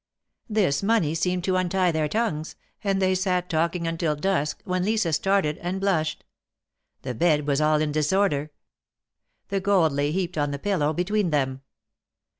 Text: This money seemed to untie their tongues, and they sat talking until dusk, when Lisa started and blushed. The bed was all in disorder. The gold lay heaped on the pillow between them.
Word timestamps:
This 0.49 0.81
money 0.81 1.13
seemed 1.13 1.43
to 1.43 1.57
untie 1.57 1.91
their 1.91 2.07
tongues, 2.07 2.55
and 2.83 2.99
they 2.99 3.13
sat 3.13 3.51
talking 3.51 3.85
until 3.85 4.15
dusk, 4.15 4.59
when 4.65 4.81
Lisa 4.83 5.13
started 5.13 5.59
and 5.59 5.79
blushed. 5.79 6.23
The 7.03 7.13
bed 7.13 7.45
was 7.45 7.61
all 7.61 7.79
in 7.79 7.91
disorder. 7.91 8.49
The 9.49 9.59
gold 9.59 9.91
lay 9.91 10.09
heaped 10.11 10.39
on 10.39 10.49
the 10.49 10.57
pillow 10.57 10.91
between 10.91 11.29
them. 11.29 11.61